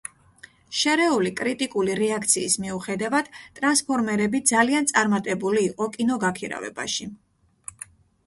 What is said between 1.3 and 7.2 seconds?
კრიტიკული რეაქციის მიუხედავად, „ტრანსფორმერები“ ძალიან წარმატებული იყო კინოგაქირავებაში.